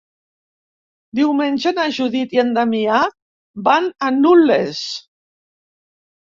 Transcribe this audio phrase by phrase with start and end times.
[1.19, 3.03] Diumenge na Judit i en Damià
[3.69, 4.81] van a Nulles.